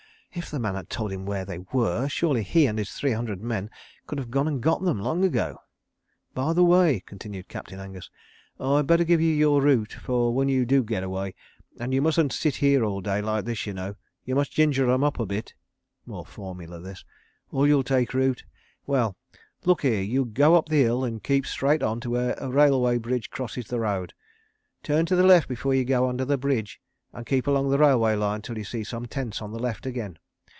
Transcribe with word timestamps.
If 0.33 0.49
the 0.49 0.59
man 0.59 0.75
had 0.75 0.89
told 0.89 1.11
him 1.11 1.25
where 1.25 1.43
they 1.43 1.59
were, 1.73 2.07
surely 2.07 2.41
he 2.43 2.65
and 2.65 2.79
his 2.79 2.93
three 2.93 3.11
hundred 3.11 3.41
men 3.41 3.69
could 4.07 4.17
have 4.17 4.31
gone 4.31 4.47
and 4.47 4.63
got 4.63 4.81
them 4.81 4.97
long 5.01 5.25
ago. 5.25 5.57
"By 6.33 6.53
the 6.53 6.63
way," 6.63 7.03
continued 7.05 7.49
Captain 7.49 7.81
Angus, 7.81 8.09
"I'd 8.57 8.87
better 8.87 9.03
give 9.03 9.19
you 9.19 9.33
your 9.35 9.61
route—for 9.61 10.33
when 10.33 10.47
you 10.47 10.65
do 10.65 10.83
get 10.85 11.03
away—and 11.03 11.93
you 11.93 12.01
mustn't 12.01 12.31
sit 12.31 12.55
here 12.55 12.81
all 12.85 13.01
day 13.01 13.21
like 13.21 13.43
this, 13.43 13.65
y'know. 13.67 13.95
You 14.23 14.35
must 14.35 14.53
ginger 14.53 14.89
'em 14.89 15.03
up 15.03 15.19
a 15.19 15.25
bit" 15.25 15.53
(more 16.05 16.25
formula 16.25 16.79
this) 16.79 17.03
"or 17.51 17.67
you'll 17.67 17.79
all 17.79 17.83
take 17.83 18.13
root. 18.13 18.45
Well, 18.87 19.17
look 19.65 19.81
here, 19.81 20.01
you 20.01 20.23
go 20.23 20.55
up 20.55 20.69
the 20.69 20.83
hill 20.83 21.03
and 21.03 21.21
keep 21.21 21.45
straight 21.45 21.83
on 21.83 21.99
to 21.99 22.09
where 22.11 22.35
a 22.37 22.49
railway 22.49 22.99
bridge 22.99 23.31
crosses 23.31 23.67
the 23.67 23.81
road. 23.81 24.13
Turn 24.81 25.05
to 25.07 25.17
the 25.17 25.23
left 25.23 25.49
before 25.49 25.73
you 25.73 25.83
go 25.83 26.07
under 26.07 26.23
the 26.23 26.37
bridge, 26.37 26.79
and 27.13 27.25
keep 27.25 27.45
along 27.45 27.69
the 27.69 27.77
railway 27.77 28.15
line 28.15 28.41
till 28.41 28.57
you 28.57 28.63
see 28.63 28.85
some 28.85 29.05
tents 29.05 29.41
on 29.41 29.51
the 29.51 29.59
left 29.59 29.85
again. 29.85 30.17